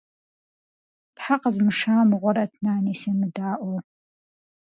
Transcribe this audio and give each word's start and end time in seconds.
Тхьэ 1.15 1.35
къэзмыша 1.41 1.95
мыгъуэрэт, 2.09 2.53
Нани 2.63 2.93
семыдаӏуэу. 3.01 3.77